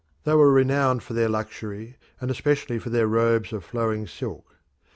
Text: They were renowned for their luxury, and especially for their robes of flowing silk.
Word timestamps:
They 0.23 0.33
were 0.33 0.51
renowned 0.51 1.03
for 1.03 1.13
their 1.13 1.29
luxury, 1.29 1.97
and 2.19 2.31
especially 2.31 2.79
for 2.79 2.89
their 2.89 3.05
robes 3.05 3.53
of 3.53 3.63
flowing 3.63 4.07
silk. 4.07 4.55